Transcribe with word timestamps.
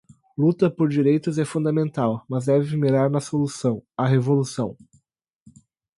Luta 0.35 0.67
por 0.67 0.89
direitos 0.89 1.37
é 1.37 1.45
fundamental, 1.45 2.25
mas 2.27 2.45
deve 2.47 2.75
mirar 2.75 3.07
na 3.07 3.19
solução, 3.21 3.83
a 3.95 4.07
revolução 4.07 4.75